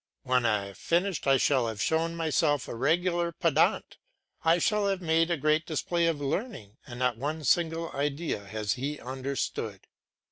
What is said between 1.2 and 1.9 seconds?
I shall have